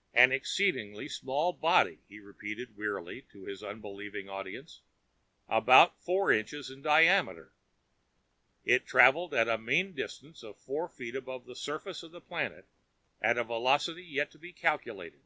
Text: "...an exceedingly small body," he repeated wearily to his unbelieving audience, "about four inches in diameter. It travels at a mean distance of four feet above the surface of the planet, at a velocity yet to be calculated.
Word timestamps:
"...an 0.12 0.32
exceedingly 0.32 1.08
small 1.08 1.52
body," 1.52 2.00
he 2.08 2.18
repeated 2.18 2.76
wearily 2.76 3.22
to 3.22 3.44
his 3.44 3.62
unbelieving 3.62 4.28
audience, 4.28 4.80
"about 5.48 6.02
four 6.02 6.32
inches 6.32 6.68
in 6.68 6.82
diameter. 6.82 7.52
It 8.64 8.88
travels 8.88 9.32
at 9.34 9.46
a 9.46 9.56
mean 9.56 9.92
distance 9.94 10.42
of 10.42 10.58
four 10.58 10.88
feet 10.88 11.14
above 11.14 11.44
the 11.46 11.54
surface 11.54 12.02
of 12.02 12.10
the 12.10 12.20
planet, 12.20 12.66
at 13.22 13.38
a 13.38 13.44
velocity 13.44 14.02
yet 14.02 14.32
to 14.32 14.38
be 14.40 14.52
calculated. 14.52 15.22